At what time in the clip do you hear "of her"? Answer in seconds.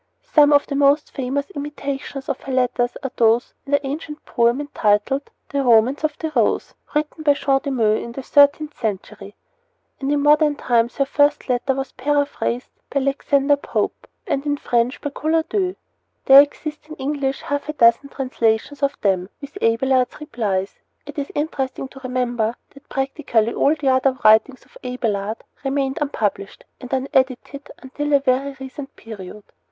2.27-2.51